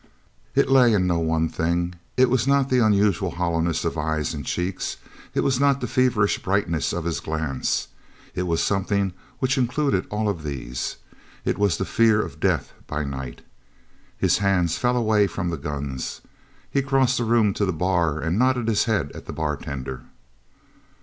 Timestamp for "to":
17.53-17.65